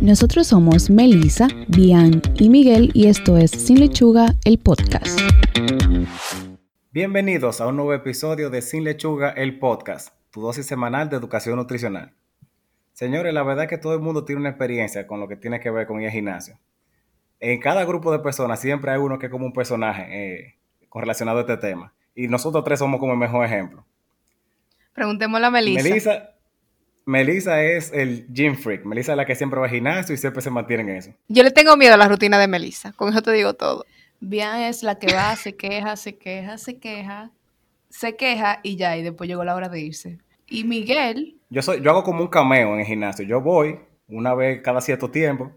[0.00, 5.20] Nosotros somos Melissa, Bian y Miguel y esto es Sin Lechuga, el podcast.
[6.92, 11.56] Bienvenidos a un nuevo episodio de Sin Lechuga, el podcast, tu dosis semanal de educación
[11.56, 12.14] nutricional.
[12.92, 15.58] Señores, la verdad es que todo el mundo tiene una experiencia con lo que tiene
[15.58, 16.60] que ver con ir al gimnasio.
[17.40, 20.54] En cada grupo de personas siempre hay uno que es como un personaje eh,
[20.88, 21.92] con relacionado a este tema.
[22.14, 23.84] Y nosotros tres somos como el mejor ejemplo.
[24.92, 25.88] Preguntémosle a Melissa.
[25.88, 26.37] Melissa,
[27.08, 28.84] Melissa es el gym freak.
[28.84, 31.14] Melissa es la que siempre va al gimnasio y siempre se mantiene en eso.
[31.28, 32.92] Yo le tengo miedo a la rutina de Melissa.
[32.92, 33.86] Con eso te digo todo.
[34.20, 37.30] Bian es la que va, se queja, se queja, se queja,
[37.88, 40.18] se queja y ya, y después llegó la hora de irse.
[40.50, 43.24] Y Miguel, Yo, soy, yo hago como un cameo en el gimnasio.
[43.24, 45.50] Yo voy una vez cada cierto tiempo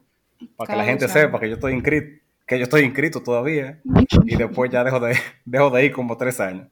[0.55, 3.77] para que la gente sepa que yo estoy inscrito, que yo estoy inscrito todavía
[4.25, 6.69] y después ya dejo de, dejo de ir como tres años.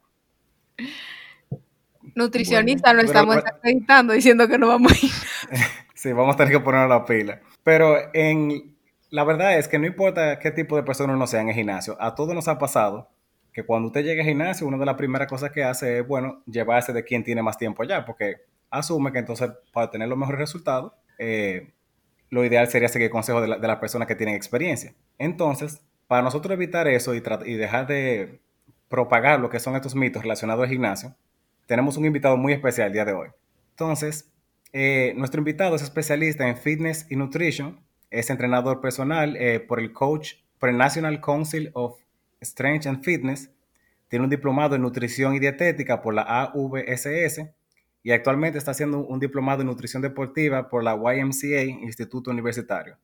[2.19, 5.11] Nutricionista Bueno, no estamos pero- acreditando diciendo que no vamos a ir.
[5.93, 7.41] Sí, vamos a tener que poner la pila.
[7.61, 8.73] Pero en,
[9.09, 11.97] la verdad es que no importa qué tipo de persona uno sea en el gimnasio,
[11.99, 13.09] a todos nos ha pasado
[13.51, 16.41] que cuando usted llega al gimnasio, una de las primeras cosas que hace es, bueno,
[16.45, 18.37] llevarse de quien tiene más tiempo allá, porque
[18.69, 21.73] asume que entonces para tener los mejores resultados, eh,
[22.29, 24.93] lo ideal sería seguir consejos de, la- de las personas que tienen experiencia.
[25.17, 28.39] Entonces, para nosotros evitar eso y, y dejar de
[28.87, 31.13] propagar lo que son estos mitos relacionados al gimnasio,
[31.69, 33.27] tenemos un invitado muy especial el día de hoy.
[33.69, 34.31] Entonces,
[34.73, 39.93] eh, nuestro invitado es especialista en fitness y nutrition, es entrenador personal eh, por el
[39.93, 41.99] coach, por el National Council of
[42.41, 43.51] Strength and Fitness,
[44.07, 47.41] tiene un diplomado en nutrición y dietética por la AVSS
[48.01, 52.97] y actualmente está haciendo un diplomado en nutrición deportiva por la YMCA, Instituto Universitario.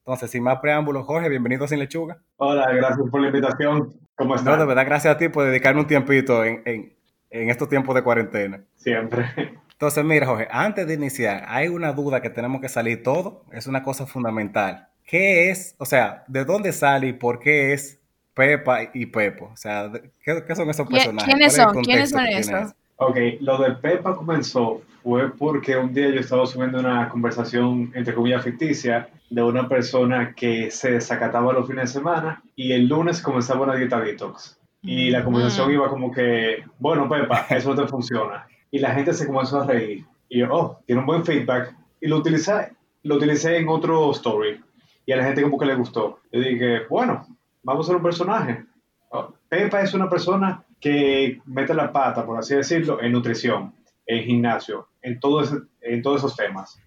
[0.00, 2.18] Entonces, sin más preámbulos, Jorge, bienvenido a Sin Lechuga.
[2.36, 3.94] Hola, gracias por la invitación.
[4.14, 4.58] ¿Cómo No, estás?
[4.58, 6.99] de verdad, gracias a ti por dedicarme un tiempito en, en-
[7.30, 8.60] en estos tiempos de cuarentena.
[8.76, 9.26] Siempre.
[9.72, 13.66] Entonces, mira, Jorge, antes de iniciar, hay una duda que tenemos que salir todo, es
[13.66, 14.88] una cosa fundamental.
[15.06, 17.98] ¿Qué es, o sea, de dónde sale y por qué es
[18.34, 19.50] Pepa y Pepo?
[19.52, 19.90] O sea,
[20.22, 21.34] ¿qué, qué son esos ¿Quién- personajes?
[21.34, 21.84] quiénes ¿Cuál es el son?
[21.84, 22.52] ¿Quiénes son esos?
[22.66, 22.74] eso?
[22.96, 28.14] Ok, lo de Pepa comenzó fue porque un día yo estaba subiendo una conversación, entre
[28.14, 33.22] comillas, ficticia de una persona que se desacataba los fines de semana y el lunes
[33.22, 34.58] comenzaba una dieta detox.
[34.82, 35.72] Y la conversación Mm.
[35.72, 38.46] iba como que, bueno, Pepa, eso no te funciona.
[38.70, 40.04] Y la gente se comenzó a reír.
[40.28, 41.74] Y yo, oh, tiene un buen feedback.
[42.00, 44.60] Y lo utilicé, lo utilicé en otro story.
[45.06, 46.20] Y a la gente como que le gustó.
[46.32, 47.26] Yo dije, bueno,
[47.62, 48.64] vamos a hacer un personaje.
[49.10, 53.74] Oh, Pepa es una persona que mete la pata, por así decirlo, en nutrición,
[54.06, 56.80] en gimnasio, en, todo ese- en todos esos temas.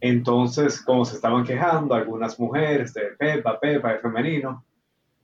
[0.00, 4.64] Entonces, como se estaban quejando algunas mujeres de Pepa, Pepa, el femenino,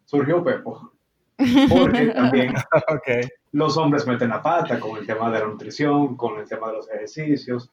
[0.04, 0.92] surgió Pepo.
[1.69, 2.55] Porque también
[3.53, 6.75] los hombres meten la pata con el tema de la nutrición, con el tema de
[6.75, 7.71] los ejercicios.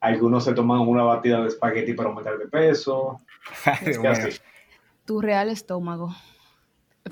[0.00, 3.20] Algunos se toman una batida de espagueti para aumentar de peso.
[3.64, 4.40] Así.
[5.04, 6.14] tu real estómago.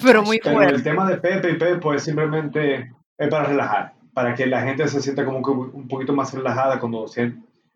[0.02, 0.74] Pero muy Pero fuerte.
[0.74, 4.88] el tema de Pepe y Pepo es simplemente es para relajar, para que la gente
[4.88, 7.06] se sienta como que un poquito más relajada cuando,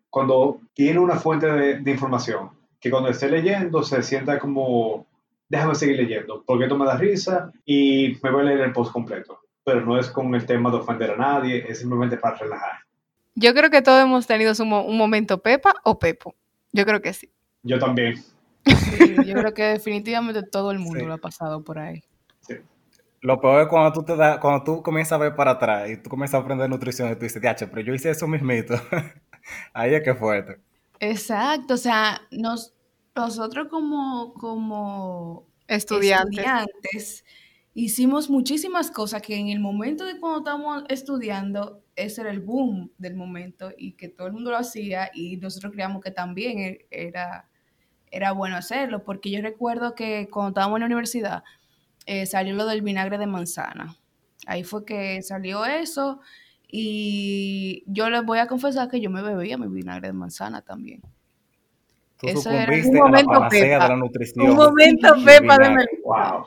[0.09, 2.49] cuando tiene una fuente de, de información.
[2.81, 5.05] Que cuando esté leyendo se sienta como,
[5.49, 8.91] déjame seguir leyendo, porque esto me da risa y me voy a leer el post
[8.93, 9.39] completo.
[9.63, 12.71] Pero no es con el tema de ofender a nadie, es simplemente para relajar.
[13.35, 16.35] Yo creo que todos hemos tenido un momento Pepa o Pepo.
[16.71, 17.29] Yo creo que sí.
[17.63, 18.15] Yo también.
[18.65, 21.05] Sí, yo creo que definitivamente todo el mundo Sí.
[21.05, 22.03] lo ha pasado por ahí.
[23.21, 25.97] Lo peor es cuando tú te das, cuando tú comienzas a ver para atrás y
[25.97, 28.75] tú comienzas a aprender nutrición y tú dices, "Diache, pero yo hice eso mismito.
[29.73, 30.57] Ahí es que fuerte.
[31.01, 32.73] Exacto, o sea, nos,
[33.19, 36.51] nosotros como, como Estudiantes.
[36.51, 37.23] estudiantes
[37.73, 42.91] hicimos muchísimas cosas que en el momento de cuando estábamos estudiando, ese era el boom
[42.97, 46.87] del momento y que todo el mundo lo hacía y nosotros creíamos que también e-
[46.91, 47.49] era,
[48.11, 51.43] era bueno hacerlo, porque yo recuerdo que cuando estábamos en la universidad
[52.05, 53.97] eh, salió lo del vinagre de manzana.
[54.47, 56.21] Ahí fue que salió eso
[56.67, 61.01] y yo les voy a confesar que yo me bebía mi vinagre de manzana también.
[62.19, 63.83] Tú Eso era sucumbiste un a la momento panacea Pepa.
[63.83, 64.49] de la nutrición.
[64.49, 65.87] Un momento Pepa de.
[66.03, 66.45] Wow.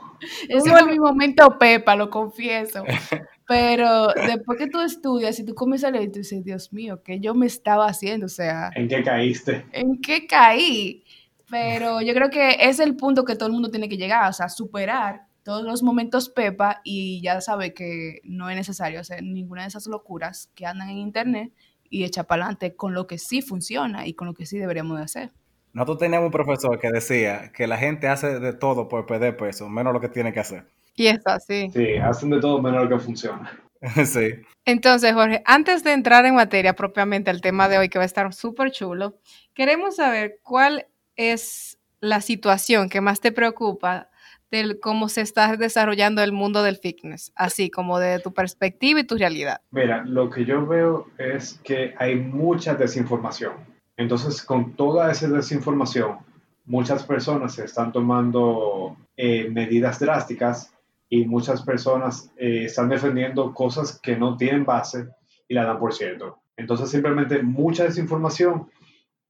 [0.49, 2.85] Ese fue mi momento Pepa, lo confieso.
[3.49, 7.21] Pero después que tú estudias y tú comienzas a leer, tú dices, Dios mío, ¿qué
[7.21, 8.27] yo me estaba haciendo?
[8.27, 9.65] O sea, ¿En qué caíste?
[9.73, 11.05] ¿en qué caí?
[11.51, 14.33] Pero yo creo que es el punto que todo el mundo tiene que llegar, o
[14.33, 19.63] sea, superar todos los momentos Pepa y ya sabe que no es necesario hacer ninguna
[19.63, 21.53] de esas locuras que andan en internet
[21.91, 24.99] y echar para adelante con lo que sí funciona y con lo que sí deberíamos
[24.99, 25.33] de hacer.
[25.73, 29.69] Nosotros teníamos un profesor que decía que la gente hace de todo por perder peso,
[29.69, 30.65] menos lo que tiene que hacer.
[30.95, 31.71] Y es así.
[31.71, 33.59] Sí, hacen de todo menos lo que funciona.
[34.05, 34.35] sí.
[34.65, 38.07] Entonces, Jorge, antes de entrar en materia propiamente al tema de hoy, que va a
[38.07, 39.17] estar súper chulo,
[39.55, 40.87] queremos saber cuál
[41.17, 44.09] es la situación que más te preocupa
[44.51, 49.05] de cómo se está desarrollando el mundo del fitness, así como de tu perspectiva y
[49.05, 49.63] tu realidad?
[49.71, 53.55] Mira, lo que yo veo es que hay mucha desinformación.
[54.03, 56.19] Entonces, con toda esa desinformación,
[56.65, 60.75] muchas personas están tomando eh, medidas drásticas
[61.09, 65.07] y muchas personas eh, están defendiendo cosas que no tienen base
[65.47, 66.41] y la dan por cierto.
[66.57, 68.69] Entonces, simplemente mucha desinformación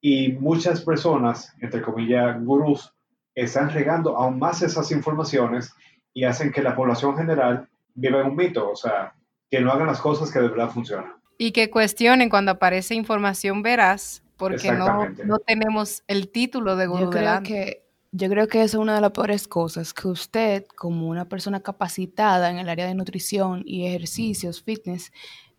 [0.00, 2.94] y muchas personas, entre comillas, gurús,
[3.34, 5.74] están regando aún más esas informaciones
[6.14, 9.12] y hacen que la población general viva en un mito, o sea,
[9.50, 11.12] que no hagan las cosas que de verdad funcionan.
[11.36, 17.05] Y que cuestionen cuando aparece información veraz, porque no, no tenemos el título de gurú
[17.05, 21.08] yo creo que Yo creo que es una de las peores cosas, que usted, como
[21.08, 25.12] una persona capacitada en el área de nutrición y ejercicios, fitness,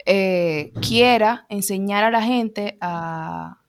[0.06, 3.60] eh, quiera enseñar a la gente a,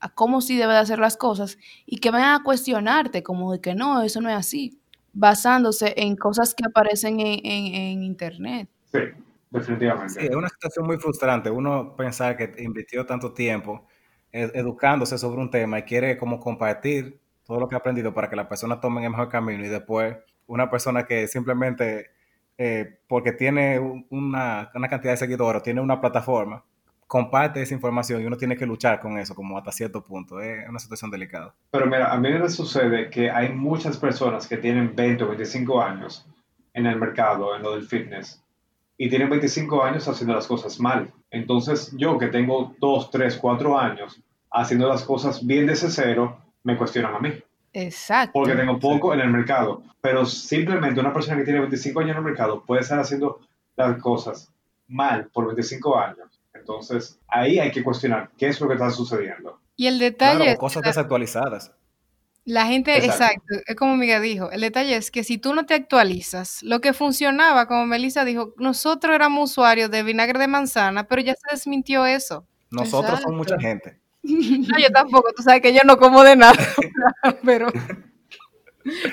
[0.00, 3.60] a cómo sí debe de hacer las cosas y que vayan a cuestionarte como de
[3.60, 4.80] que no, eso no es así,
[5.12, 8.68] basándose en cosas que aparecen en, en, internet.
[8.92, 9.00] Sí,
[9.50, 10.20] definitivamente.
[10.20, 11.50] Sí, es una situación muy frustrante.
[11.50, 13.86] Uno pensar que invirtió tanto tiempo
[14.32, 18.36] educándose sobre un tema y quiere como compartir todo lo que ha aprendido para que
[18.36, 20.16] la persona tome el mejor camino y después
[20.46, 22.10] una persona que simplemente
[22.62, 23.78] eh, porque tiene
[24.10, 26.62] una, una, cantidad de seguidores, tiene una plataforma,
[27.06, 30.40] comparte esa información y uno tiene que luchar con eso, como hasta cierto punto.
[30.40, 31.54] Es una situación delicada.
[31.70, 35.80] Pero mira, a mí me sucede que hay muchas personas que tienen 20 o 25
[35.80, 36.28] años
[36.74, 38.44] en el mercado, en lo del fitness,
[38.98, 41.10] y tienen 25 años haciendo las cosas mal.
[41.30, 46.76] Entonces, yo que tengo 2, 3, 4 años haciendo las cosas bien desde cero, me
[46.76, 47.32] cuestionan a mí.
[47.72, 48.32] Exacto.
[48.32, 49.82] Porque tengo poco en el mercado.
[50.00, 53.40] Pero simplemente una persona que tiene 25 años en el mercado puede estar haciendo
[53.76, 54.52] las cosas
[54.88, 59.58] mal por 25 años entonces, ahí hay que cuestionar qué es lo que está sucediendo.
[59.76, 60.44] Y el detalle...
[60.44, 61.72] Claro, cosas desactualizadas.
[62.44, 63.54] La gente, exacto.
[63.66, 66.92] es como Miguel dijo, el detalle es que si tú no te actualizas, lo que
[66.92, 72.06] funcionaba, como Melissa dijo, nosotros éramos usuarios de vinagre de manzana, pero ya se desmintió
[72.06, 72.46] eso.
[72.70, 74.00] Nosotros somos mucha gente.
[74.22, 76.52] No, yo tampoco, tú sabes que yo no como de nada,
[77.44, 77.68] pero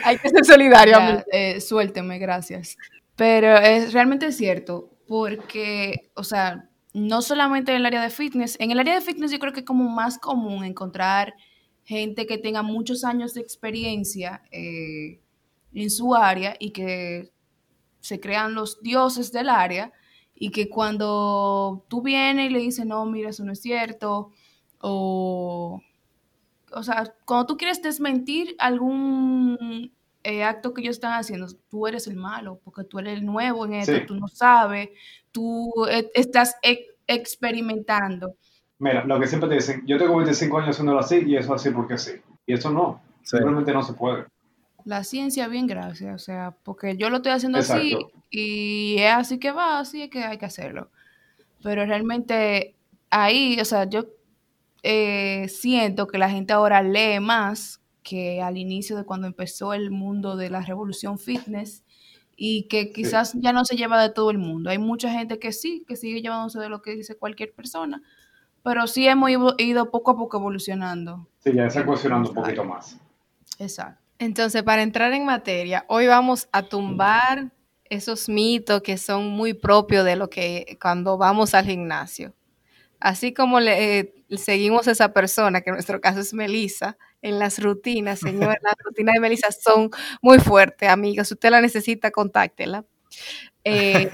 [0.03, 0.97] hay que ser solidario.
[1.31, 2.77] eh, suélteme, gracias.
[3.15, 8.71] Pero es realmente cierto, porque, o sea, no solamente en el área de fitness, en
[8.71, 11.33] el área de fitness yo creo que es como más común encontrar
[11.87, 15.21] gente que tenga muchos años de experiencia eh,
[15.73, 17.31] en su área y que
[18.01, 19.93] se crean los dioses del área
[20.35, 24.31] y que cuando tú vienes y le dices, no, mira, eso no es cierto,
[24.81, 25.81] o,
[26.73, 29.93] o sea, cuando tú quieres desmentir algún
[30.23, 33.65] eh, acto que ellos están haciendo, tú eres el malo, porque tú eres el nuevo
[33.65, 34.89] en esto, tú no sabes,
[35.31, 38.35] tú e, estás e, experimentando.
[38.79, 41.71] Mira, lo que siempre te dicen, yo tengo 25 años haciéndolo así y eso así
[41.71, 42.11] porque sí.
[42.45, 44.25] Y eso no, simplemente no se puede.
[44.85, 46.15] La ciencia, bien, gracias.
[46.15, 47.97] O sea, porque yo lo estoy haciendo así
[48.29, 50.89] y es así que va, así es que hay que hacerlo.
[51.63, 52.75] Pero realmente
[53.09, 54.05] ahí, o sea, yo
[54.83, 59.91] eh, siento que la gente ahora lee más que al inicio de cuando empezó el
[59.91, 61.83] mundo de la revolución fitness
[62.37, 64.69] y que quizás ya no se lleva de todo el mundo.
[64.69, 68.01] Hay mucha gente que sí, que sigue llevándose de lo que dice cualquier persona,
[68.67, 71.25] pero sí hemos ido poco a poco evolucionando.
[71.39, 72.97] Sí, ya está cuestionando un poquito más.
[73.59, 74.03] Exacto.
[74.19, 77.49] Entonces, para entrar en materia, hoy vamos a tumbar
[77.85, 82.33] esos mitos que son muy propios de lo que cuando vamos al gimnasio.
[82.99, 87.39] Así como le, eh, seguimos a esa persona, que en nuestro caso es Melissa, en
[87.39, 88.57] las rutinas, señor.
[88.61, 91.29] Las rutinas de Melissa son muy fuertes, amigas.
[91.29, 92.83] Si usted la necesita, contáctela.
[93.63, 94.09] Eh,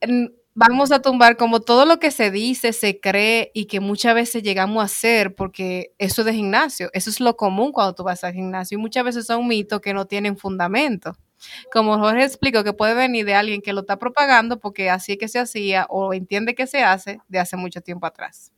[0.54, 4.42] vamos a tumbar como todo lo que se dice, se cree y que muchas veces
[4.42, 8.24] llegamos a hacer, porque eso es de gimnasio, eso es lo común cuando tú vas
[8.24, 11.16] al gimnasio y muchas veces son mitos que no tienen fundamento.
[11.72, 15.18] Como Jorge explicó, que puede venir de alguien que lo está propagando porque así es
[15.18, 18.52] que se hacía o entiende que se hace de hace mucho tiempo atrás.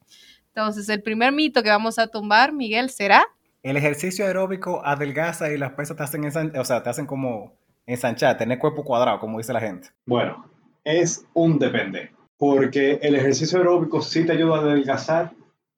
[0.48, 3.26] Entonces, el primer mito que vamos a tumbar, Miguel, será
[3.62, 8.36] el ejercicio aeróbico adelgaza y las pesas te hacen, o sea, te hacen como ensanchar,
[8.36, 9.88] tener cuerpo cuadrado, como dice la gente.
[10.04, 10.48] Bueno,
[10.86, 15.32] es un depende, porque el ejercicio aeróbico sí te ayuda a adelgazar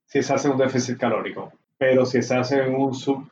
[0.05, 3.27] si se hace un déficit calórico, pero si hace en un sub,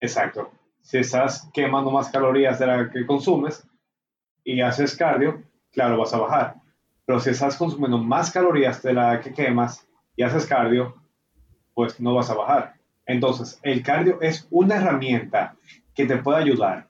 [0.00, 3.66] exacto, si estás quemando más calorías de las que consumes
[4.44, 6.54] y haces cardio, claro, vas a bajar,
[7.04, 9.84] pero si estás consumiendo más calorías de las que quemas
[10.14, 10.94] y haces cardio,
[11.74, 12.74] pues no vas a bajar.
[13.06, 15.56] Entonces, el cardio es una herramienta
[15.96, 16.86] que te puede ayudar,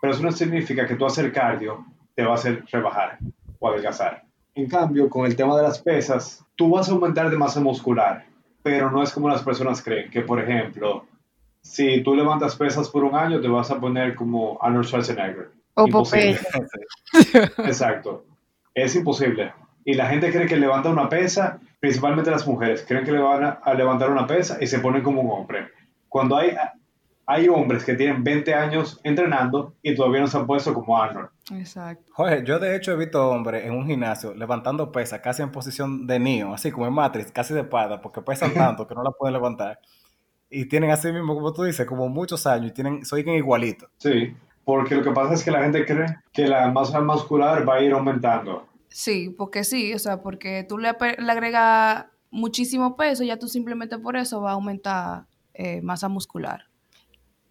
[0.00, 3.18] pero eso no significa que tú hacer cardio te va a hacer rebajar
[3.58, 4.24] o adelgazar.
[4.54, 8.24] En cambio, con el tema de las pesas, tú vas a aumentar de masa muscular,
[8.62, 11.04] pero no es como las personas creen, que por ejemplo,
[11.60, 15.50] si tú levantas pesas por un año, te vas a poner como Arnold Schwarzenegger.
[15.74, 16.38] O Imposible.
[17.58, 18.24] Exacto.
[18.74, 19.52] Es imposible.
[19.84, 23.44] Y la gente cree que levanta una pesa, principalmente las mujeres, creen que le van
[23.44, 25.68] a, a levantar una pesa y se ponen como un hombre.
[26.08, 26.56] Cuando hay,
[27.26, 31.28] hay hombres que tienen 20 años entrenando y todavía no se han puesto como Arnold.
[31.52, 32.12] Exacto.
[32.14, 36.06] Jorge, yo de hecho he visto hombres en un gimnasio levantando pesas casi en posición
[36.06, 39.12] de Neo, así como en Matrix, casi de espada, porque pesan tanto que no la
[39.12, 39.78] pueden levantar.
[40.50, 43.88] Y tienen así mismo, como tú dices, como muchos años y tienen, soy igualito.
[43.98, 44.34] Sí,
[44.64, 47.82] porque lo que pasa es que la gente cree que la masa muscular va a
[47.82, 48.66] ir aumentando.
[48.88, 54.16] Sí, porque sí, o sea, porque tú le, agregas muchísimo peso, ya tú simplemente por
[54.16, 56.64] eso va a aumentar eh, masa muscular.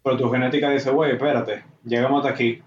[0.02, 2.62] Pero tu genética dice, güey, espérate, llegamos hasta aquí.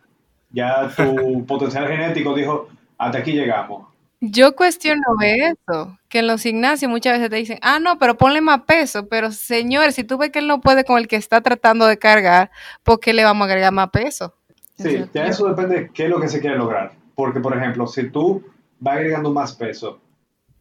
[0.52, 3.88] Ya tu potencial genético dijo, hasta aquí llegamos.
[4.22, 8.42] Yo cuestiono eso, que en los gimnasios muchas veces te dicen, ah, no, pero ponle
[8.42, 11.40] más peso, pero señor, si tú ves que él no puede con el que está
[11.40, 12.52] tratando de cargar,
[12.84, 14.36] ¿por qué le vamos a agregar más peso?
[14.76, 16.92] Sí, ya eso depende de qué es lo que se quiere lograr.
[17.16, 18.44] Porque, por ejemplo, si tú
[18.80, 20.02] vas agregando más peso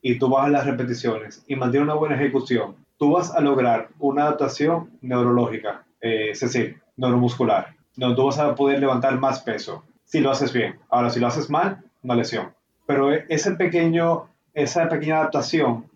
[0.03, 4.23] y tú bajas las repeticiones y mantienes una buena ejecución, tú vas a lograr una
[4.23, 10.21] adaptación neurológica, eh, es decir, neuromuscular, donde tú vas a poder levantar más peso si
[10.21, 10.79] lo haces bien.
[10.89, 12.55] Ahora, si lo haces mal, una lesión.
[12.87, 15.91] Pero ese pequeño, esa pequeña adaptación,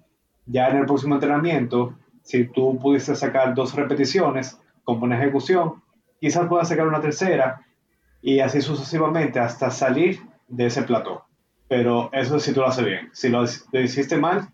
[0.47, 5.80] ya en el próximo entrenamiento, si tú pudiste sacar dos repeticiones con buena ejecución,
[6.21, 7.64] quizás puedas sacar una tercera
[8.21, 11.25] y así sucesivamente hasta salir de ese plató.
[11.68, 13.11] Pero eso es si tú lo haces bien.
[13.12, 14.49] Si lo, lo hiciste mal,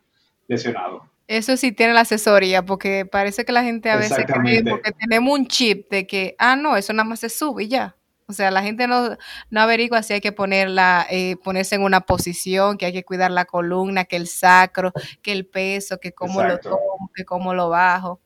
[0.49, 1.07] lesionado.
[1.29, 5.39] Eso sí tiene la asesoría, porque parece que la gente a veces cree, porque tenemos
[5.39, 7.95] un chip de que, ah, no, eso nada más se sube y ya.
[8.27, 9.17] O sea, la gente no,
[9.51, 13.31] no averigua si hay que ponerla, eh, ponerse en una posición, que hay que cuidar
[13.31, 16.71] la columna, que el sacro, que el peso, que cómo Exacto.
[16.71, 18.21] lo tomo, que cómo lo bajo.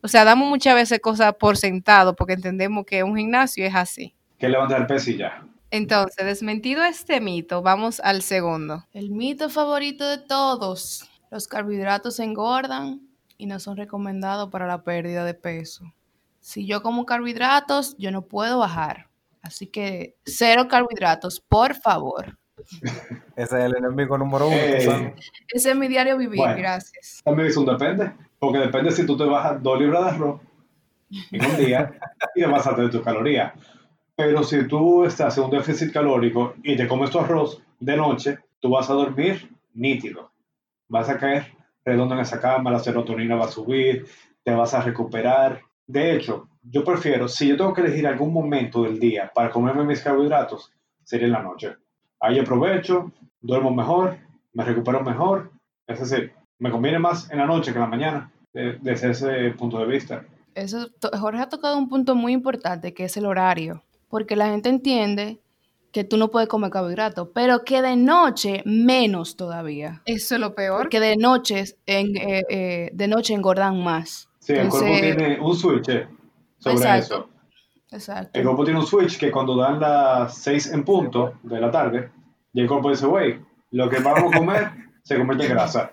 [0.00, 4.14] O sea, damos muchas veces cosas por sentado porque entendemos que un gimnasio es así.
[4.36, 5.44] Que levantar el peso y ya.
[5.70, 8.86] Entonces, desmentido este mito, vamos al segundo.
[8.92, 11.07] El mito favorito de todos.
[11.30, 13.00] Los carbohidratos engordan
[13.36, 15.84] y no son recomendados para la pérdida de peso.
[16.40, 19.08] Si yo como carbohidratos, yo no puedo bajar.
[19.42, 22.38] Así que cero carbohidratos, por favor.
[23.36, 24.56] Ese es el enemigo número uno.
[24.56, 25.14] Eh.
[25.48, 26.56] Ese es mi diario vivir, Bueno.
[26.56, 27.20] gracias.
[27.24, 28.12] También es un depende.
[28.38, 30.40] Porque depende si tú te bajas dos libras de arroz
[31.32, 31.92] en un día
[32.34, 33.52] y te vas a tener tus calorías.
[34.16, 38.38] Pero si tú estás en un déficit calórico y te comes tu arroz de noche,
[38.60, 40.32] tú vas a dormir nítido.
[40.88, 41.46] Vas a caer
[41.84, 44.06] redondo en esa cama, la serotonina va a subir,
[44.44, 45.60] te vas a recuperar.
[45.86, 49.84] De hecho, yo prefiero, si yo tengo que elegir algún momento del día para comerme
[49.84, 50.70] mis carbohidratos,
[51.04, 51.76] sería en la noche.
[52.20, 54.18] Ahí aprovecho, duermo mejor,
[54.52, 55.50] me recupero mejor.
[55.86, 59.50] Es decir, me conviene más en la noche que en la mañana, de- desde ese
[59.56, 60.24] punto de vista.
[60.54, 64.68] Eso, Jorge ha tocado un punto muy importante que es el horario, porque la gente
[64.68, 65.40] entiende
[65.92, 70.54] que tú no puedes comer carbohidratos, pero que de noche menos todavía, Eso es lo
[70.54, 70.82] peor.
[70.82, 74.28] porque de noche, en, eh, eh, de noche engordan más.
[74.38, 76.08] Sí, el cuerpo tiene un switch eh,
[76.58, 77.14] sobre Exacto.
[77.16, 77.30] eso.
[77.90, 78.38] Exacto.
[78.38, 82.10] El cuerpo tiene un switch que cuando dan las 6 en punto de la tarde,
[82.52, 83.40] y el cuerpo dice, güey,
[83.70, 84.70] lo que vamos a comer
[85.02, 85.92] se convierte en grasa.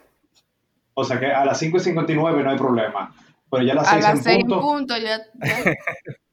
[0.93, 3.13] O sea que a las 5 y 59 no hay problema.
[3.49, 5.19] Pero ya a las A 6 las en seis en punto, punto ya,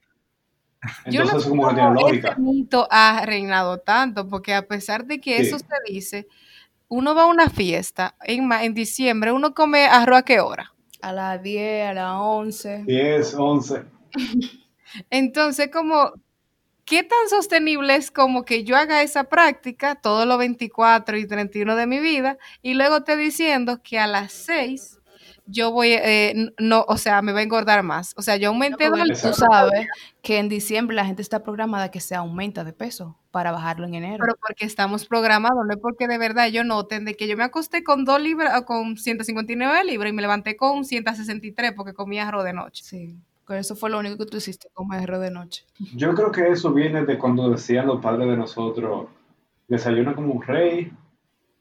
[1.07, 2.29] ya- Yo no entonces sé como que tiene cómo lógica.
[2.33, 5.43] ese mito ha reinado tanto, porque a pesar de que Sí.
[5.47, 6.27] eso se dice,
[6.89, 10.73] uno va a una fiesta en, en diciembre, uno come arroz a qué hora.
[11.01, 12.85] a las 10, a las 11.
[12.87, 13.83] 10, 11.
[15.11, 16.12] Entonces, como,
[16.85, 21.77] ¿qué tan sostenible es como que yo haga esa práctica todos los 24 y 31
[21.77, 25.01] de mi vida y luego esté diciendo que a las 6
[25.47, 28.15] yo voy, eh, no, o sea, me va a engordar más?
[28.17, 29.89] O sea, yo aumenté dos tú sabes
[30.23, 33.95] que en diciembre la gente está programada que se aumenta de peso para bajarlo en
[33.95, 34.25] enero.
[34.25, 37.45] Pero porque estamos programados, no es porque de verdad yo noten de que yo me
[37.45, 42.29] acosté con dos libras, o con 159 libras y me levanté con 163 porque comía
[42.29, 42.85] arroz de noche.
[42.85, 45.65] sí, que eso fue lo único que tú hiciste, comer arroz de noche.
[45.95, 49.07] Yo creo que eso viene de cuando decían los padres de nosotros,
[49.67, 50.93] desayuna como un rey,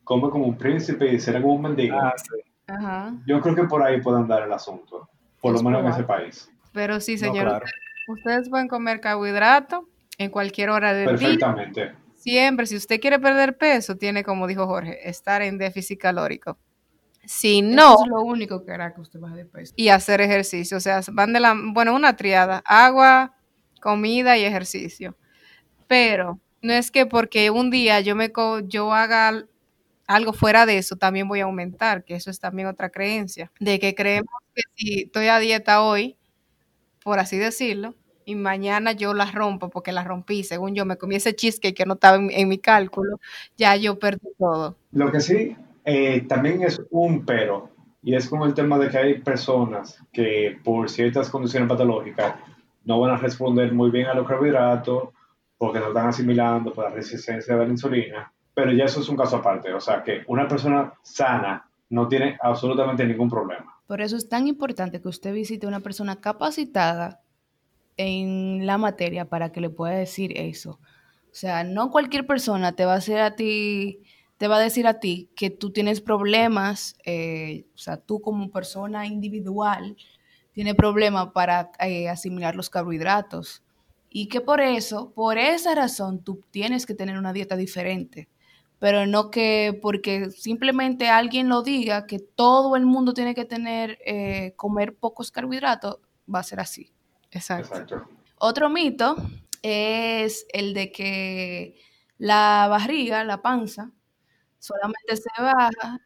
[0.03, 1.97] come como un príncipe y será como un mendigo.
[1.99, 2.50] Ah, sí.
[2.71, 3.13] Ajá.
[3.25, 5.09] Yo creo que por ahí puede andar el asunto,
[5.41, 6.49] por Es lo menos en ese país.
[6.73, 7.65] Pero sí, No, señor, claro.
[8.07, 9.83] ustedes pueden comer carbohidratos
[10.17, 11.27] en cualquier hora del día.
[11.27, 11.91] Perfectamente.
[12.15, 16.57] Siempre, si usted quiere perder peso, tiene, como dijo Jorge, estar en déficit calórico.
[17.25, 19.73] Si no, Eso es lo único que hará que usted baje de peso.
[19.75, 20.77] y hacer ejercicio.
[20.77, 23.33] O sea, van de la, bueno, una triada, agua,
[23.81, 25.15] comida y ejercicio.
[25.87, 29.45] Pero no es que porque un día yo me co- yo haga
[30.15, 33.79] algo fuera de eso, también voy a aumentar, que eso es también otra creencia, de
[33.79, 36.17] que creemos que si estoy a dieta hoy,
[37.03, 41.15] por así decirlo, y mañana yo la rompo porque la rompí, según yo me comí
[41.15, 43.19] ese cheesecake que no estaba en, mi cálculo,
[43.57, 44.77] ya yo perdí todo.
[44.91, 47.69] Lo que sí, eh, también es un pero,
[48.03, 52.35] y es como el tema de que hay personas que por ciertas condiciones patológicas
[52.85, 55.09] no van a responder muy bien a los carbohidratos
[55.57, 59.17] porque no están asimilando por la resistencia de la insulina, pero ya eso es un
[59.17, 63.77] caso aparte, o sea que una persona sana no tiene absolutamente ningún problema.
[63.87, 67.21] Por eso es tan importante que usted visite a una persona capacitada
[67.97, 70.79] en la materia para que le pueda decir eso.
[71.25, 73.99] O sea, no cualquier persona te va a hacer a ti,
[74.37, 78.49] te va a decir a ti que tú tienes problemas, eh, o sea, tú como
[78.51, 79.97] persona individual
[80.53, 83.63] tienes problemas para eh, asimilar los carbohidratos.
[84.09, 88.27] Y que por eso, por esa razón, tú tienes que tener una dieta diferente.
[88.81, 93.99] Pero no que porque simplemente alguien lo diga, que todo el mundo tiene que tener,
[94.03, 95.99] eh, comer pocos carbohidratos,
[96.33, 96.91] va a ser así.
[97.29, 98.07] Exacto.
[98.39, 99.17] Otro mito
[99.61, 101.75] es el de que
[102.17, 103.91] la barriga, la panza,
[104.57, 105.99] solamente se baja.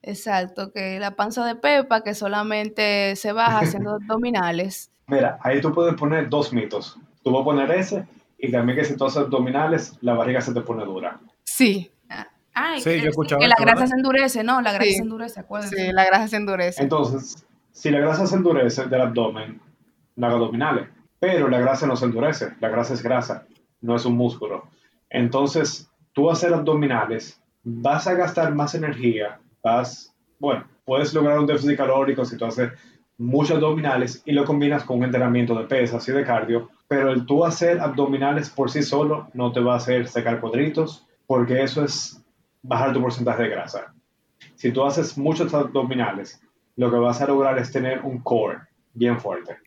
[0.00, 4.92] Exacto, que la panza de Pepa, que solamente se baja haciendo abdominales.
[5.08, 6.96] Mira, ahí tú puedes poner dos mitos.
[7.24, 8.06] Tú vas a poner ese
[8.38, 11.18] y también que si tú haces abdominales, la barriga se te pone dura.
[11.44, 11.90] Sí.
[12.56, 14.60] Ah, sí, yo he que la grasa se endurece, ¿no?
[14.60, 15.76] La grasa se endurece, acuérdense.
[15.76, 16.82] Sí, la grasa se endurece.
[16.82, 19.60] Entonces, si la grasa se endurece del abdomen,
[20.14, 20.88] no haga abdominales.
[21.18, 23.46] Pero la grasa no se endurece, la grasa es grasa,
[23.80, 24.68] no es un músculo.
[25.10, 31.76] Entonces, tú hacer abdominales, vas a gastar más energía, vas, bueno, puedes lograr un déficit
[31.76, 32.70] calórico si tú haces
[33.16, 37.24] muchos abdominales y lo combinas con un entrenamiento de pesas y de cardio, pero el
[37.26, 41.84] tú hacer abdominales por sí solo no te va a hacer secar cuadritos, porque eso
[41.84, 42.22] es
[42.62, 43.94] bajar tu porcentaje de grasa.
[44.56, 46.40] Si tú haces muchos abdominales,
[46.76, 48.58] lo que vas a lograr es tener un core
[48.94, 49.58] bien fuerte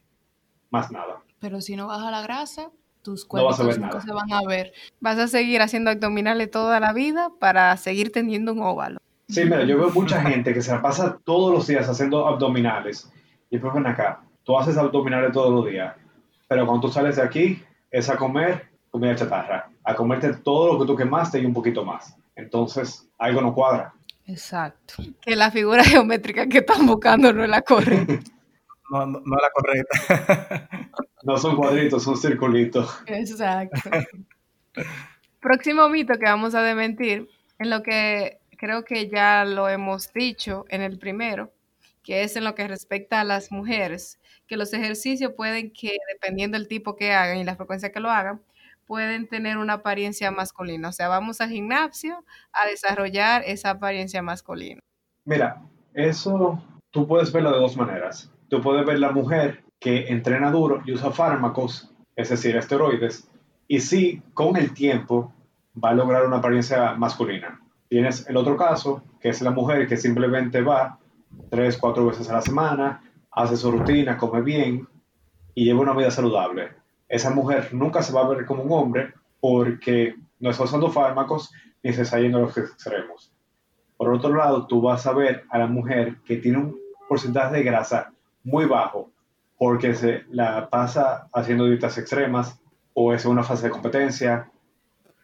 [0.70, 1.22] más nada.
[1.40, 2.72] Pero si no baja la grasa,
[3.02, 4.74] tus cuerpos no se van a ver.
[5.00, 9.00] Vas a seguir haciendo abdominales toda la vida para seguir teniendo un óvalo.
[9.30, 13.12] Sí, mira, yo veo mucha gente que se la pasa todos los días haciendo abdominales.
[13.50, 15.96] Y después ven acá, tú haces abdominales todos los días,
[16.48, 20.80] pero cuando tú sales de aquí es a comer comida chatarra, a comerte todo lo
[20.80, 22.18] que tú quemaste y un poquito más.
[22.36, 23.94] Entonces, algo no cuadra.
[24.26, 24.96] Exacto.
[25.22, 28.14] Que la figura geométrica que están buscando no es la correcta.
[28.92, 30.90] no, no, es la correcta.
[31.24, 33.04] no son cuadritos, son circulitos.
[33.06, 33.80] Exacto.
[35.40, 37.30] Próximo mito que vamos a desmentir,
[37.60, 41.54] en lo que creo que ya lo hemos dicho en el primero,
[42.04, 46.58] que es en lo que respecta a las mujeres, que los ejercicios pueden que, dependiendo
[46.58, 48.42] del tipo que hagan y la frecuencia que lo hagan,
[48.88, 50.90] pueden tener una apariencia masculina.
[50.90, 52.24] O sea, vamos al gimnasio
[52.54, 54.82] a desarrollar esa apariencia masculina.
[55.26, 55.62] Mira,
[55.94, 60.82] eso tú puedes verlo de dos maneras tú puedes ver la mujer que entrena duro
[60.86, 63.30] y usa fármacos, es decir, esteroides,
[63.68, 65.34] y sí, con el tiempo
[65.84, 67.62] va a lograr una apariencia masculina.
[67.90, 71.00] Tienes el otro caso, que es la mujer que simplemente va
[71.50, 74.88] tres, cuatro veces a la semana, hace su rutina, come bien
[75.54, 76.72] y lleva una vida saludable.
[77.10, 81.52] Esa mujer nunca se va a ver como un hombre porque no está usando fármacos
[81.84, 83.32] ni se está yendo a los extremos.
[83.96, 87.64] Por otro lado, tú vas a ver a la mujer que tiene un porcentaje de
[87.64, 88.12] grasa
[88.44, 89.10] muy bajo
[89.58, 92.60] porque se la pasa haciendo dietas extremas
[92.94, 94.52] o es una fase de competencia,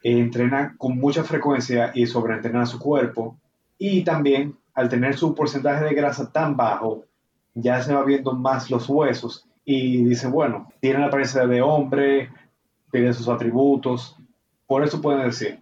[0.02, 3.38] entrena con mucha frecuencia y sobreentrena su cuerpo
[3.78, 7.04] y también al tener su porcentaje de grasa tan bajo,
[7.54, 12.30] ya se va viendo más los huesos y dice, bueno, tiene la apariencia de hombre,
[12.92, 14.18] tiene sus atributos,
[14.68, 15.62] por eso pueden decir,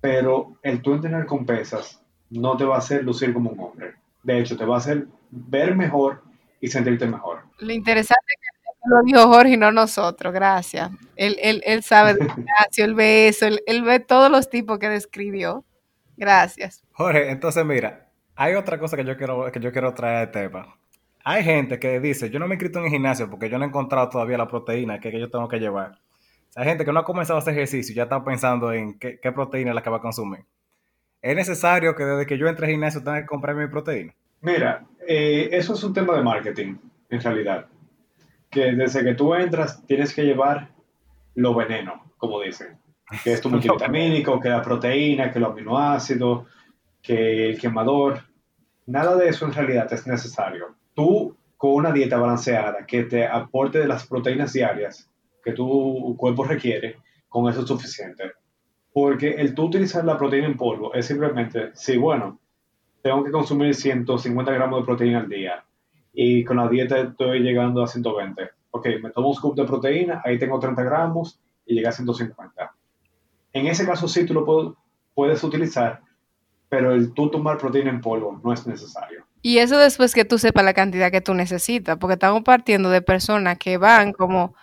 [0.00, 3.94] pero el tú entrenar con pesas no te va a hacer lucir como un hombre.
[4.22, 6.22] De hecho, te va a hacer ver mejor
[6.60, 7.42] y sentirte mejor.
[7.58, 8.56] Lo interesante es que
[8.88, 10.90] lo dijo Jorge y no nosotros, gracias.
[11.16, 14.88] Él, él, él sabe de gimnasio, él ve eso, él, ve todos los tipos que
[14.88, 15.64] describió.
[16.16, 16.82] Gracias.
[16.92, 20.76] Jorge, entonces mira, hay otra cosa que yo quiero, que yo quiero traer de tema.
[21.28, 23.64] Hay gente que dice, yo no me he inscrito en el gimnasio porque yo no
[23.64, 25.98] he encontrado todavía la proteína que, yo tengo que llevar.
[26.54, 29.18] hay gente que no ha comenzado a hacer ejercicio y ya está pensando en qué,
[29.20, 30.44] qué proteína es la que va a consumir.
[31.20, 34.14] ¿Es necesario que desde que yo entre al gimnasio tenga que comprar mi proteína?
[34.40, 36.76] Mira, eh, eso es un tema de marketing,
[37.10, 37.66] en realidad.
[38.48, 40.68] Que desde que tú entras tienes que llevar
[41.34, 42.78] lo veneno, como dicen.
[43.24, 46.46] Que es tu multivitamínico, que la proteína, que los aminoácidos,
[47.02, 48.20] que el quemador.
[48.86, 50.76] Nada de eso en realidad es necesario.
[50.96, 55.10] Tú, con una dieta balanceada que te aporte de las proteínas diarias
[55.44, 56.96] que tu cuerpo requiere,
[57.28, 58.32] con eso es suficiente.
[58.94, 62.40] Porque el tú utilizar la proteína en polvo es simplemente, sí, bueno,
[63.02, 65.62] tengo que consumir 150 gramos de proteína al día
[66.14, 68.50] y con la dieta estoy llegando a 120.
[68.70, 72.74] ok, me tomo un scoop de proteína, ahí tengo 30 gramos y llega a 150.
[73.52, 74.76] En ese caso sí tú lo
[75.14, 76.00] puedes utilizar,
[76.70, 79.26] pero el tú tomar proteína en polvo no es necesario.
[79.46, 83.00] Y eso después que tú sepas la cantidad que tú necesitas, porque estamos partiendo de
[83.00, 84.56] personas que van como,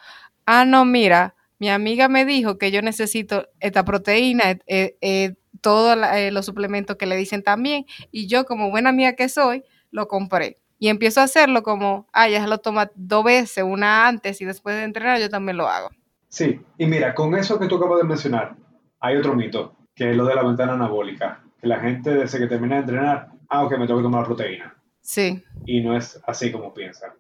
[0.46, 5.98] ah, no, mira, mi amiga me dijo que yo necesito esta proteína, eh, eh, todos
[6.14, 10.10] eh, los suplementos que le dicen también, y yo como buena amiga que soy, lo
[10.10, 10.58] compré.
[10.80, 14.44] Y empiezo a hacerlo como, ah, ya se lo toma dos veces, una antes y
[14.44, 15.92] después de entrenar yo también lo hago.
[16.28, 18.58] Sí, y mira, con eso que tú acabas de mencionar,
[19.00, 22.48] hay otro mito, que es lo de la ventana anabólica, que la gente desde que
[22.48, 24.76] termina de entrenar, ah, ok, me tengo que tomar proteína.
[25.02, 25.44] Sí.
[25.66, 27.12] Y no es así como piensan.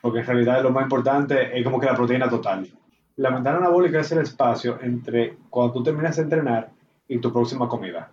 [0.00, 2.68] Porque en realidad lo más importante es como que la proteína total.
[3.16, 6.70] La ventana anabólica es el espacio entre cuando tú terminas de entrenar
[7.08, 8.10] y tu próxima comida.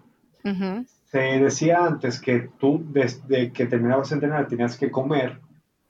[1.06, 5.40] Se decía antes que tú desde que terminabas de entrenar tenías que comer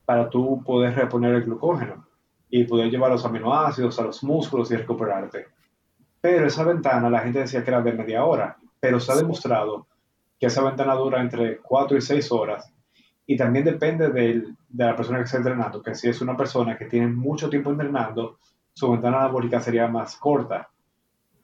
[0.05, 2.07] para tú poder reponer el glucógeno
[2.49, 5.47] y poder llevar los aminoácidos a los músculos y recuperarte.
[6.19, 9.87] Pero esa ventana la gente decía que era de media hora, pero se ha demostrado
[10.39, 12.71] que esa ventana dura entre 4 y 6 horas
[13.25, 14.43] y también depende de
[14.75, 18.39] la persona que está entrenando, que si es una persona que tiene mucho tiempo entrenando,
[18.73, 20.69] su ventana anabólica sería más corta.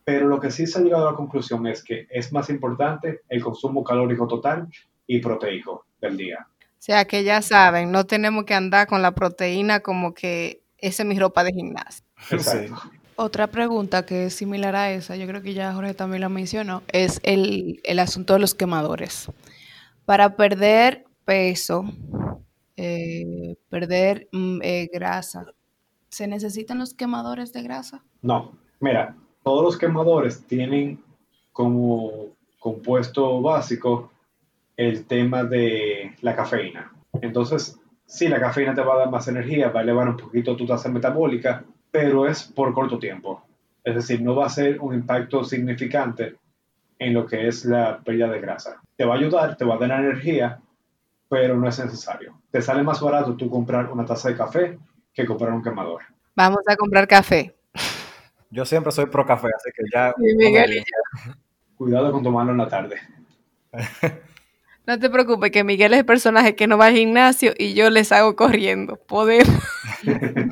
[0.03, 3.21] Pero lo que sí se ha llegado a la conclusión es que es más importante
[3.29, 4.67] el consumo calórico total
[5.05, 6.47] y proteico del día.
[6.59, 11.03] O sea que ya saben, no tenemos que andar con la proteína como que esa
[11.03, 12.05] es mi ropa de gimnasio.
[13.17, 16.83] Otra pregunta que es similar a esa, yo creo que ya Jorge también la mencionó,
[16.87, 19.31] es el, el asunto de los quemadores.
[20.05, 21.85] Para perder peso,
[22.75, 25.45] eh, perder mm, eh, grasa,
[26.15, 28.01] ¿Se necesitan los quemadores de grasa?
[28.21, 31.03] No, mira, todos los quemadores tienen
[31.51, 34.11] como compuesto básico
[34.77, 36.93] el tema de la cafeína.
[37.21, 40.55] Entonces, sí, la cafeína te va a dar más energía, va a elevar un poquito
[40.55, 41.65] tu tasa metabólica,
[41.95, 43.41] pero es por corto tiempo.
[43.81, 46.35] Es decir, no va a ser un impacto significante
[46.99, 48.81] en lo que es la pérdida de grasa.
[48.97, 50.59] Te va a ayudar, te va a dar energía,
[51.29, 52.37] pero no es necesario.
[52.51, 54.77] Te sale más barato tú comprar una taza de café
[55.13, 56.01] que comprar un quemador.
[56.35, 57.55] Vamos a comprar café.
[58.49, 60.13] Yo siempre soy pro café, así que ya.
[60.17, 60.83] Miguel
[61.77, 62.97] Cuidado con tomarlo en la tarde.
[64.87, 67.89] No te preocupes, que Miguel es el personaje que no va al gimnasio y yo
[67.89, 68.97] les hago corriendo.
[68.97, 69.49] Podemos.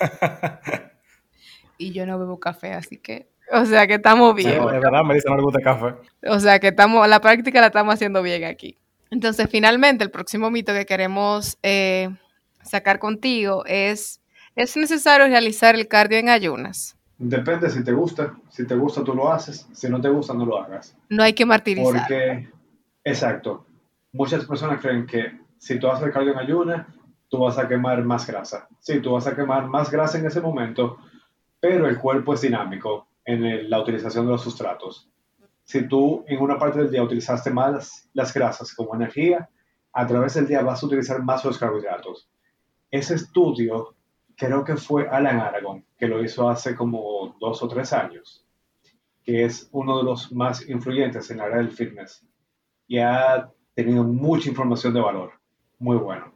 [1.78, 3.28] y yo no bebo café, así que.
[3.52, 4.58] O sea que estamos bien.
[4.58, 5.94] de verdad, me dice no le gusta café.
[6.28, 8.76] O sea que estamos, la práctica la estamos haciendo bien aquí.
[9.10, 12.10] Entonces, finalmente, el próximo mito que queremos eh,
[12.62, 14.20] sacar contigo es,
[14.56, 16.96] ¿es necesario realizar el cardio en ayunas?
[17.18, 18.34] Depende si te gusta.
[18.50, 19.66] Si te gusta, tú lo haces.
[19.72, 20.96] Si no te gusta, no lo hagas.
[21.08, 22.00] No hay que martirizar.
[22.00, 22.48] Porque,
[23.04, 23.64] exacto.
[24.12, 26.86] Muchas personas creen que si tú haces el cardio en ayunas,
[27.28, 28.68] tú vas a quemar más grasa.
[28.80, 30.98] Sí, tú vas a quemar más grasa en ese momento,
[31.60, 35.08] pero el cuerpo es dinámico en la utilización de los sustratos.
[35.64, 39.48] Si tú en una parte del día utilizaste más las grasas como energía,
[39.92, 42.28] a través del día vas a utilizar más los carbohidratos
[42.90, 43.94] ese estudio
[44.36, 48.44] creo que fue Alan Aragon, que lo hizo hace como dos o tres años,
[49.22, 52.24] que es uno de los más influyentes en la área del fitness
[52.86, 55.32] y ha tenido mucha información de valor.
[55.78, 56.32] Muy bueno.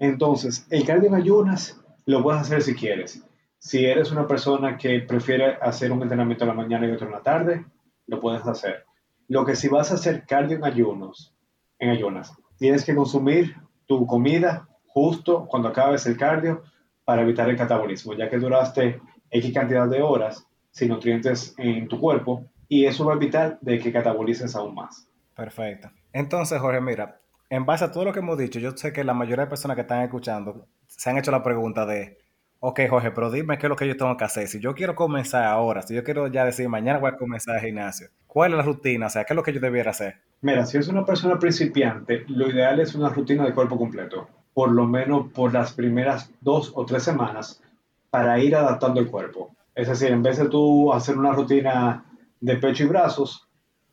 [0.00, 3.22] Entonces, el cardio en ayunas lo puedes hacer si quieres.
[3.58, 7.12] Si eres una persona que prefiere hacer un entrenamiento en la mañana y otro en
[7.12, 7.66] la tarde,
[8.06, 8.86] lo puedes hacer.
[9.28, 11.34] Lo que si vas a hacer cardio en ayunos,
[11.78, 13.54] en ayunas, tienes que consumir
[13.86, 16.62] tu comida justo cuando acabes el cardio
[17.04, 22.00] para evitar el catabolismo, ya que duraste X cantidad de horas sin nutrientes en tu
[22.00, 25.06] cuerpo y eso va a evitar de que catabolices aún más.
[25.36, 25.90] Perfecto.
[26.12, 27.19] Entonces, Jorge, mira,
[27.50, 29.74] en base a todo lo que hemos dicho, yo sé que la mayoría de personas
[29.74, 32.16] que están escuchando se han hecho la pregunta de,
[32.60, 34.48] ok, Jorge, pero dime qué es lo que yo tengo que hacer.
[34.48, 37.62] Si yo quiero comenzar ahora, si yo quiero ya decir, mañana voy a comenzar el
[37.62, 39.06] gimnasio, ¿cuál es la rutina?
[39.06, 40.22] O sea, ¿qué es lo que yo debiera hacer?
[40.40, 44.72] Mira, si es una persona principiante, lo ideal es una rutina de cuerpo completo por
[44.72, 47.62] lo menos por las primeras dos o tres semanas
[48.10, 49.54] para ir adaptando el cuerpo.
[49.74, 52.04] Es decir, en vez de tú hacer una rutina
[52.40, 53.48] de pecho y brazos,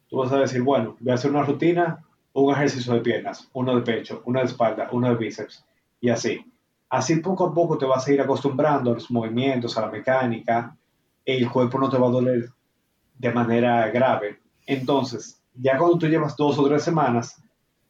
[0.09, 2.03] tú vas a decir, bueno, voy a hacer una rutina,
[2.43, 5.65] un ejercicio de piernas, uno de pecho, uno de espalda, uno de bíceps
[5.99, 6.45] y así.
[6.89, 10.75] Así poco a poco te vas a ir acostumbrando a los movimientos, a la mecánica,
[11.25, 12.49] el cuerpo no te va a doler
[13.17, 14.39] de manera grave.
[14.65, 17.41] Entonces, ya cuando tú llevas dos o tres semanas,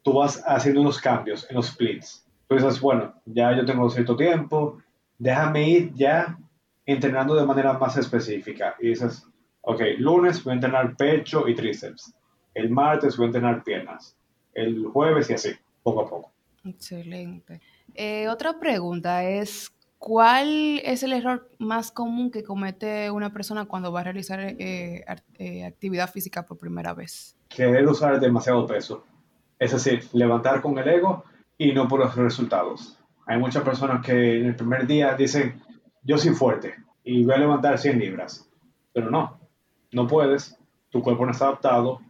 [0.01, 4.15] tú vas haciendo unos cambios en los splits tú dices, bueno, ya yo tengo cierto
[4.15, 4.77] tiempo,
[5.17, 6.37] déjame ir ya
[6.85, 8.75] entrenando de manera más específica.
[8.79, 9.25] Y dices,
[9.61, 12.13] ok, lunes voy a entrenar pecho y tríceps,
[12.53, 14.17] el martes voy a entrenar piernas,
[14.57, 15.49] el jueves y así,
[15.83, 16.31] poco a poco.
[16.65, 17.61] Excelente.
[17.93, 23.91] Eh, otra pregunta es, ¿cuál es el error más común que comete una persona cuando
[23.91, 25.05] va a realizar eh,
[25.37, 27.37] eh, actividad física por primera vez?
[27.49, 29.05] Querer usar demasiado peso.
[29.59, 31.23] Es decir, levantar con el ego
[31.57, 32.97] y no por los resultados.
[33.25, 35.61] Hay muchas personas que en el primer día dicen,
[36.03, 38.49] yo soy fuerte y voy a levantar 100 libras.
[38.93, 39.39] Pero no,
[39.91, 40.57] no puedes,
[40.89, 42.01] tu cuerpo no está adaptado,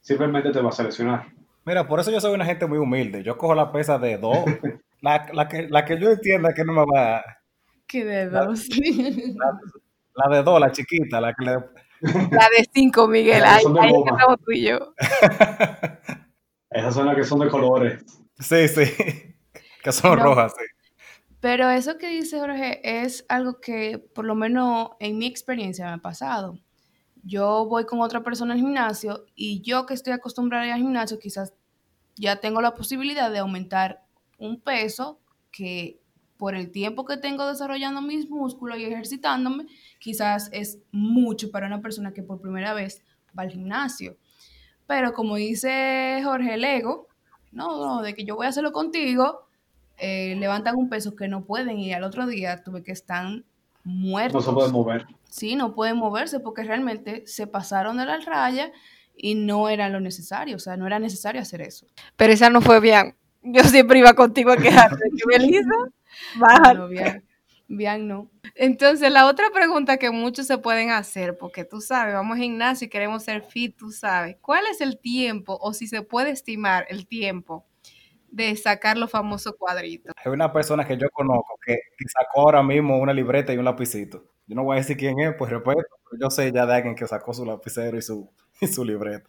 [0.00, 1.35] simplemente te vas a lesionar.
[1.66, 3.24] Mira, por eso yo soy una gente muy humilde.
[3.24, 4.38] Yo cojo la pesa de dos.
[5.00, 7.24] la, que, la que yo entienda que no me va
[7.88, 8.68] ¿Qué de dos?
[10.14, 11.52] La, de dos, la chiquita, la que le...
[12.30, 13.42] La de cinco, Miguel.
[13.44, 14.94] Ahí, ahí estamos tú y yo.
[16.70, 18.04] Esas son las que son de colores.
[18.38, 18.84] Sí, sí.
[19.82, 20.64] Que son rojas, sí.
[21.40, 25.92] Pero eso que dice Jorge es algo que, por lo menos en mi experiencia, me
[25.92, 26.58] ha pasado.
[27.26, 31.54] Yo voy con otra persona al gimnasio y yo que estoy acostumbrada al gimnasio, quizás
[32.14, 34.04] ya tengo la posibilidad de aumentar
[34.38, 36.00] un peso que
[36.36, 39.66] por el tiempo que tengo desarrollando mis músculos y ejercitándome,
[39.98, 43.02] quizás es mucho para una persona que por primera vez
[43.36, 44.16] va al gimnasio.
[44.86, 47.08] Pero como dice Jorge, el ego,
[47.50, 49.48] no, no de que yo voy a hacerlo contigo,
[49.98, 53.26] eh, levantan un peso que no pueden y al otro día tuve que estar
[53.86, 54.44] muertos.
[54.44, 55.06] No se pueden mover.
[55.30, 58.72] Sí, no pueden moverse porque realmente se pasaron de la raya
[59.16, 61.86] y no era lo necesario, o sea, no era necesario hacer eso.
[62.16, 63.16] Pero esa no fue bien.
[63.42, 65.70] Yo siempre iba contigo a quejarte que Melissa
[66.74, 67.24] no, bien,
[67.68, 68.30] bien no.
[68.56, 72.86] Entonces, la otra pregunta que muchos se pueden hacer, porque tú sabes, vamos a gimnasio
[72.86, 76.86] y queremos ser fit, tú sabes, ¿cuál es el tiempo o si se puede estimar
[76.88, 77.64] el tiempo
[78.36, 80.12] de sacar los famosos cuadritos?
[80.22, 84.24] Hay una persona que yo conozco que, sacó ahora mismo una libreta y un lapicito.
[84.46, 86.94] Yo no voy a decir quién es, pues respeto, pero yo sé ya de alguien
[86.94, 89.26] que sacó su lapicero y su, y su libreta.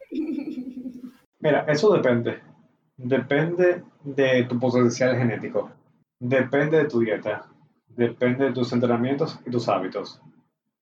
[1.40, 2.40] Mira, eso depende.
[2.98, 5.72] Depende de tu potencial genético.
[6.20, 7.48] Depende de tu dieta,
[7.88, 10.20] depende de tus entrenamientos y tus hábitos.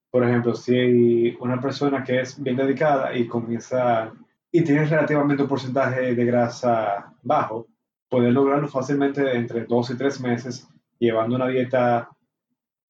[0.10, 4.14] Por ejemplo, si hay una persona que es bien dedicada y comienza
[4.50, 7.68] y tiene relativamente un porcentaje de grasa bajo,
[8.10, 10.68] puede lograrlo fácilmente entre dos y tres meses
[11.00, 12.10] llevando una dieta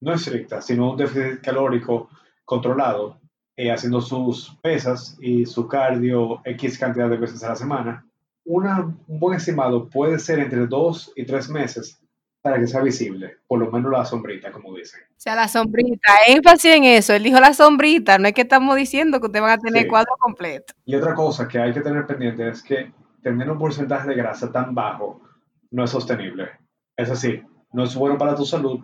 [0.01, 2.09] no estricta, sino un déficit calórico
[2.43, 3.19] controlado,
[3.55, 8.05] eh, haciendo sus pesas y su cardio X cantidad de veces a la semana.
[8.43, 11.99] un buen estimado puede ser entre dos y tres meses
[12.43, 15.01] para que sea visible, por lo menos la sombrita, como dicen.
[15.09, 18.75] O sea, la sombrita, énfasis en eso, él dijo la sombrita, no es que estamos
[18.75, 20.75] diciendo que ustedes van a tener cuadro completo.
[20.85, 22.91] Y otra cosa que hay que tener pendiente es que
[23.25, 25.19] tener un porcentaje de grasa tan bajo
[25.71, 26.47] no es sostenible.
[26.95, 28.81] Es decir, no es bueno para tu salud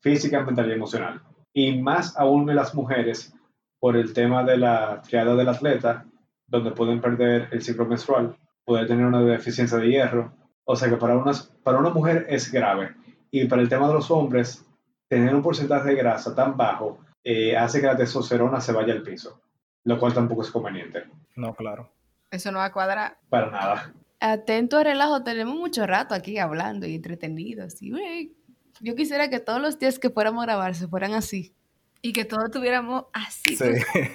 [0.00, 1.20] física, mental y emocional.
[1.52, 3.34] Y más aún en las mujeres
[3.78, 6.06] por el tema de la triada del atleta,
[6.46, 10.32] donde pueden perder el ciclo menstrual, pueden tener una deficiencia de hierro,
[10.64, 12.94] o sea que para, unas, para una mujer es grave.
[13.30, 14.64] Y para el tema de los hombres,
[15.08, 19.02] tener un porcentaje de grasa tan bajo eh, hace que la testosterona se vaya al
[19.02, 19.42] piso,
[19.84, 21.04] lo cual tampoco es conveniente.
[21.36, 21.90] No, claro.
[22.30, 23.18] Eso no va a cuadrar.
[23.28, 23.94] Para nada.
[24.20, 27.80] Atento a relajo, tenemos mucho rato aquí hablando y entretenidos.
[27.80, 28.34] Y,
[28.80, 31.54] yo quisiera que todos los días que fuéramos a grabar se fueran así.
[32.02, 33.56] Y que todos tuviéramos así.
[33.56, 33.64] Sí.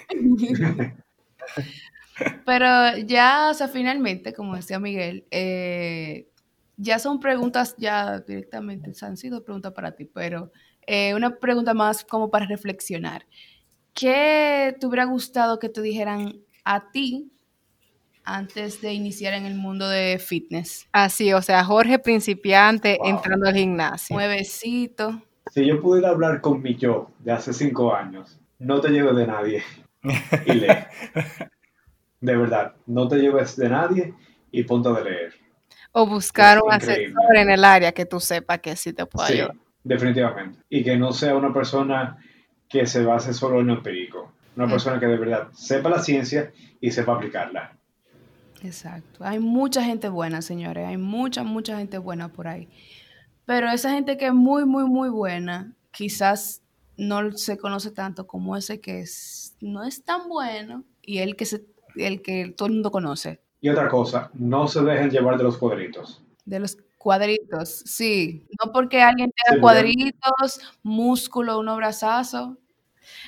[2.45, 6.29] Pero ya, o sea, finalmente, como decía Miguel, eh,
[6.77, 10.51] ya son preguntas, ya directamente, han sido preguntas para ti, pero
[10.85, 13.25] eh, una pregunta más como para reflexionar.
[13.93, 17.31] ¿Qué te hubiera gustado que te dijeran a ti
[18.25, 20.87] antes de iniciar en el mundo de fitness?
[20.91, 24.15] Así, o sea, Jorge principiante entrando al gimnasio.
[24.15, 25.21] Nuevecito.
[25.51, 29.27] Si yo pudiera hablar con mi yo de hace cinco años, no te lleves de
[29.27, 29.63] nadie
[30.45, 30.67] y lee.
[32.23, 34.13] De verdad, no te lleves de nadie
[34.49, 35.33] y ponte a leer.
[35.91, 39.41] O buscar un asesor en el área que tú sepas que sí te puede sí,
[39.83, 40.59] Definitivamente.
[40.69, 42.17] Y que no sea una persona
[42.69, 44.31] que se base solo en lo empírico.
[44.55, 44.69] Una mm.
[44.69, 47.75] persona que de verdad sepa la ciencia y sepa aplicarla.
[48.63, 49.23] Exacto.
[49.25, 50.87] Hay mucha gente buena, señores.
[50.87, 52.69] Hay mucha, mucha gente buena por ahí.
[53.45, 56.61] Pero esa gente que es muy, muy, muy buena, quizás
[56.95, 61.45] no se conoce tanto como ese que es, no es tan bueno y el que,
[61.45, 63.41] se, el que todo el mundo conoce.
[63.59, 66.23] Y otra cosa, no se dejen llevar de los cuadritos.
[66.45, 68.47] De los cuadritos, sí.
[68.63, 72.57] No porque alguien tenga cuadritos, músculo, un brazazo.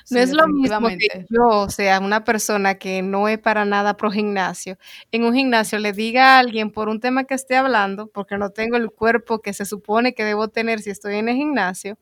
[0.10, 3.98] No es lo mismo que yo, o sea, una persona que no es para nada
[3.98, 4.78] pro gimnasio,
[5.12, 8.50] en un gimnasio le diga a alguien por un tema que esté hablando, porque no
[8.52, 11.98] tengo el cuerpo que se supone que debo tener si estoy en el gimnasio,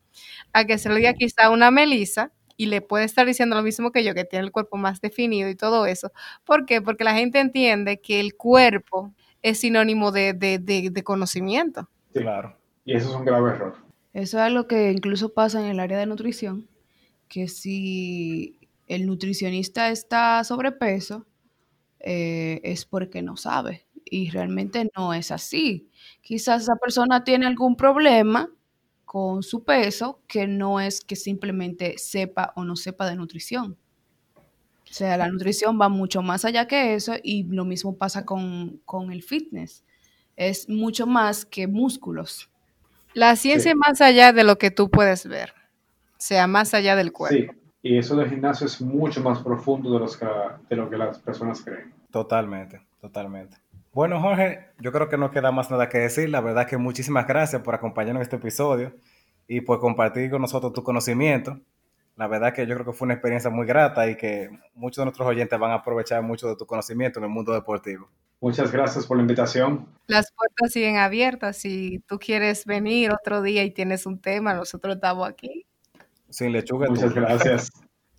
[0.53, 3.91] a que se le diga quizá una melisa, y le puede estar diciendo lo mismo
[3.91, 6.11] que yo, que tiene el cuerpo más definido y todo eso.
[6.43, 6.81] ¿Por qué?
[6.81, 11.89] Porque la gente entiende que el cuerpo es sinónimo de, conocimiento.
[12.13, 12.57] claro.
[12.85, 13.75] Y eso es un grave error.
[14.13, 16.67] Eso es algo que incluso pasa en el área de nutrición,
[17.33, 21.25] que si el nutricionista está sobrepeso,
[21.99, 23.87] eh, es porque no sabe.
[24.05, 25.89] Y realmente no es así.
[26.21, 28.51] Quizás esa persona tiene algún problema
[29.03, 33.79] con su peso que no es que simplemente sepa o no sepa de nutrición.
[34.37, 38.79] O sea, la nutrición va mucho más allá que eso y lo mismo pasa con,
[38.85, 39.83] con el fitness.
[40.35, 42.51] Es mucho más que músculos.
[43.15, 45.55] La ciencia es más allá de lo que tú puedes ver,
[46.23, 47.53] sea, más allá del cuerpo.
[47.53, 50.25] Sí, y eso del gimnasio es mucho más profundo de, los que,
[50.69, 51.93] de lo que las personas creen.
[52.11, 53.57] Totalmente, totalmente.
[53.91, 56.29] Bueno, Jorge, yo creo que no queda más nada que decir.
[56.29, 58.93] La verdad que muchísimas gracias por acompañarnos en este episodio
[59.47, 61.59] y por compartir con nosotros tu conocimiento.
[62.15, 65.05] La verdad que yo creo que fue una experiencia muy grata y que muchos de
[65.05, 68.07] nuestros oyentes van a aprovechar mucho de tu conocimiento en el mundo deportivo.
[68.39, 69.87] Muchas gracias por la invitación.
[70.07, 71.57] Las puertas siguen abiertas.
[71.57, 75.65] Si tú quieres venir otro día y tienes un tema, nosotros estamos aquí.
[76.33, 76.89] Sin lechuga.
[76.89, 77.71] Muchas gracias.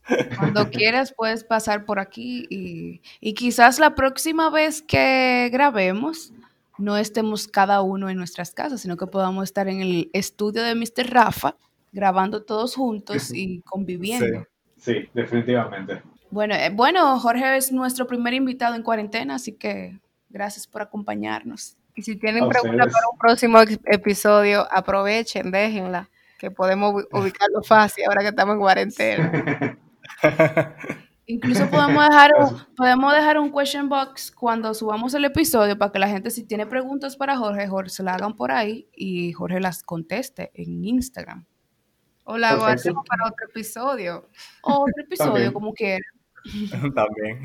[0.38, 6.32] Cuando quieras puedes pasar por aquí y, y, quizás la próxima vez que grabemos
[6.78, 10.74] no estemos cada uno en nuestras casas, sino que podamos estar en el estudio de
[10.74, 11.10] Mr.
[11.10, 11.56] Rafa
[11.90, 14.46] grabando todos juntos y conviviendo.
[14.76, 16.02] Sí, sí definitivamente.
[16.30, 19.98] Bueno, eh, bueno, Jorge es nuestro primer invitado en cuarentena, así que
[20.28, 21.76] gracias por acompañarnos.
[21.96, 28.22] Y si tienen preguntas para un próximo episodio, aprovechen, déjenla, que podemos ubicarlo fácil ahora
[28.22, 29.78] que estamos en cuarentena.
[31.26, 35.98] Incluso podemos dejar, un, podemos dejar un question box cuando subamos el episodio para que
[35.98, 39.58] la gente si tiene preguntas para Jorge, Jorge se la hagan por ahí y Jorge
[39.58, 41.46] las conteste en Instagram.
[42.24, 44.28] O la hago hacemos para otro episodio.
[44.62, 46.04] otro episodio, como quiera.
[46.94, 47.42] También.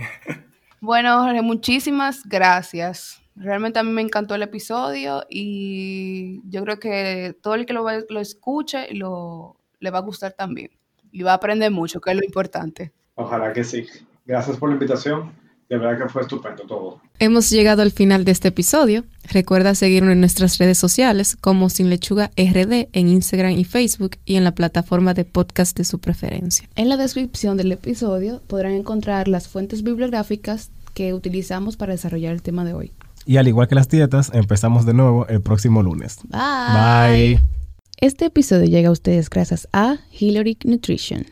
[0.82, 3.22] Bueno, Jorge, muchísimas gracias.
[3.40, 7.86] Realmente a mí me encantó el episodio y yo creo que todo el que lo,
[8.10, 10.72] lo escuche lo, le va a gustar también
[11.12, 12.92] y va a aprender mucho, que es lo importante.
[13.16, 13.88] Ojalá que sí.
[14.26, 15.32] Gracias por la invitación.
[15.70, 17.00] De verdad que fue estupendo todo.
[17.20, 19.04] Hemos llegado al final de este episodio.
[19.32, 24.36] Recuerda seguirnos en nuestras redes sociales como Sin Lechuga RD en Instagram y Facebook y
[24.36, 26.68] en la plataforma de podcast de su preferencia.
[26.76, 32.42] En la descripción del episodio podrán encontrar las fuentes bibliográficas que utilizamos para desarrollar el
[32.42, 32.92] tema de hoy.
[33.26, 36.20] Y al igual que las dietas, empezamos de nuevo el próximo lunes.
[36.28, 37.36] Bye.
[37.36, 37.42] Bye.
[37.98, 41.26] Este episodio llega a ustedes gracias a Hillary Nutrition.